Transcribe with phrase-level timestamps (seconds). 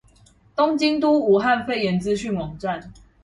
[0.57, 2.91] 東京都武漢肺炎資訊網站